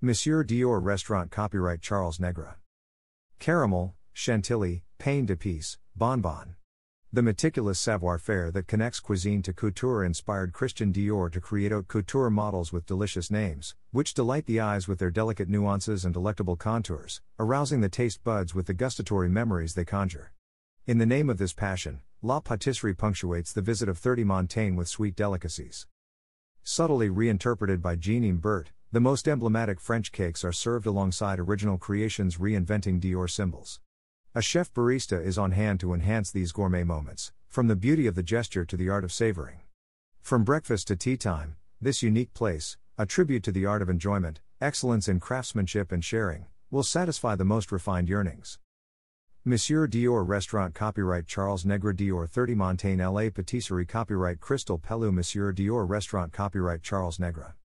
Monsieur 0.00 0.44
Dior 0.44 0.80
Restaurant 0.80 1.28
Copyright 1.28 1.80
Charles 1.80 2.20
Negre. 2.20 2.60
Caramel, 3.40 3.96
Chantilly, 4.12 4.84
Pain 4.98 5.26
d'épices, 5.26 5.76
Bonbon. 5.96 6.54
The 7.12 7.20
meticulous 7.20 7.80
savoir 7.80 8.16
faire 8.18 8.52
that 8.52 8.68
connects 8.68 9.00
cuisine 9.00 9.42
to 9.42 9.52
couture 9.52 10.04
inspired 10.04 10.52
Christian 10.52 10.92
Dior 10.92 11.32
to 11.32 11.40
create 11.40 11.72
haute 11.72 11.88
couture 11.88 12.30
models 12.30 12.72
with 12.72 12.86
delicious 12.86 13.28
names, 13.28 13.74
which 13.90 14.14
delight 14.14 14.46
the 14.46 14.60
eyes 14.60 14.86
with 14.86 15.00
their 15.00 15.10
delicate 15.10 15.48
nuances 15.48 16.04
and 16.04 16.14
delectable 16.14 16.54
contours, 16.54 17.20
arousing 17.40 17.80
the 17.80 17.88
taste 17.88 18.22
buds 18.22 18.54
with 18.54 18.66
the 18.66 18.74
gustatory 18.74 19.28
memories 19.28 19.74
they 19.74 19.84
conjure. 19.84 20.32
In 20.86 20.98
the 20.98 21.06
name 21.06 21.28
of 21.28 21.38
this 21.38 21.52
passion, 21.52 22.02
La 22.22 22.38
Patisserie 22.38 22.94
punctuates 22.94 23.52
the 23.52 23.62
visit 23.62 23.88
of 23.88 23.98
30 23.98 24.22
Montaigne 24.22 24.76
with 24.76 24.86
sweet 24.86 25.16
delicacies. 25.16 25.88
Subtly 26.62 27.08
reinterpreted 27.08 27.82
by 27.82 27.96
Jean 27.96 28.22
Imbert, 28.22 28.70
the 28.90 29.00
most 29.00 29.28
emblematic 29.28 29.78
French 29.82 30.12
cakes 30.12 30.42
are 30.42 30.52
served 30.52 30.86
alongside 30.86 31.38
original 31.38 31.76
creations 31.76 32.38
reinventing 32.38 32.98
Dior 32.98 33.28
symbols. 33.28 33.80
A 34.34 34.40
chef 34.40 34.72
barista 34.72 35.22
is 35.22 35.36
on 35.36 35.50
hand 35.50 35.78
to 35.80 35.92
enhance 35.92 36.30
these 36.30 36.52
gourmet 36.52 36.84
moments, 36.84 37.30
from 37.48 37.66
the 37.66 37.76
beauty 37.76 38.06
of 38.06 38.14
the 38.14 38.22
gesture 38.22 38.64
to 38.64 38.78
the 38.78 38.88
art 38.88 39.04
of 39.04 39.12
savoring. 39.12 39.58
From 40.22 40.42
breakfast 40.42 40.88
to 40.88 40.96
tea 40.96 41.18
time, 41.18 41.56
this 41.82 42.02
unique 42.02 42.32
place, 42.32 42.78
a 42.96 43.04
tribute 43.04 43.42
to 43.42 43.52
the 43.52 43.66
art 43.66 43.82
of 43.82 43.90
enjoyment, 43.90 44.40
excellence 44.58 45.06
in 45.06 45.20
craftsmanship 45.20 45.92
and 45.92 46.02
sharing, 46.02 46.46
will 46.70 46.82
satisfy 46.82 47.34
the 47.36 47.44
most 47.44 47.70
refined 47.70 48.08
yearnings. 48.08 48.58
Monsieur 49.44 49.86
Dior 49.86 50.26
Restaurant 50.26 50.74
Copyright 50.74 51.26
Charles 51.26 51.66
Negre 51.66 51.92
Dior 51.92 52.26
30 52.26 52.54
Montaigne 52.54 53.04
LA 53.04 53.28
Patisserie 53.28 53.84
Copyright 53.84 54.40
Crystal 54.40 54.78
Pelou 54.78 55.12
Monsieur 55.12 55.52
Dior 55.52 55.86
Restaurant 55.86 56.32
Copyright 56.32 56.82
Charles 56.82 57.18
Negre 57.18 57.52